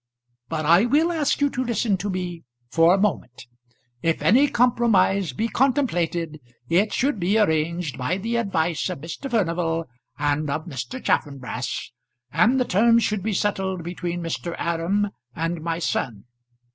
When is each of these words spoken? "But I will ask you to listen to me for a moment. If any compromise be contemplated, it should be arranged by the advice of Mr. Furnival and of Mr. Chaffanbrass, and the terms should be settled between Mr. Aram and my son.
"But 0.49 0.65
I 0.65 0.85
will 0.85 1.11
ask 1.11 1.41
you 1.41 1.51
to 1.51 1.63
listen 1.63 1.95
to 1.97 2.09
me 2.09 2.43
for 2.71 2.95
a 2.95 2.99
moment. 2.99 3.45
If 4.01 4.23
any 4.23 4.47
compromise 4.47 5.31
be 5.31 5.47
contemplated, 5.47 6.39
it 6.67 6.91
should 6.91 7.19
be 7.19 7.37
arranged 7.37 7.99
by 7.99 8.17
the 8.17 8.37
advice 8.37 8.89
of 8.89 8.97
Mr. 9.01 9.29
Furnival 9.29 9.85
and 10.17 10.49
of 10.49 10.65
Mr. 10.65 11.03
Chaffanbrass, 11.03 11.91
and 12.31 12.59
the 12.59 12.65
terms 12.65 13.03
should 13.03 13.21
be 13.21 13.33
settled 13.33 13.83
between 13.83 14.23
Mr. 14.23 14.55
Aram 14.57 15.11
and 15.35 15.61
my 15.61 15.77
son. 15.77 16.23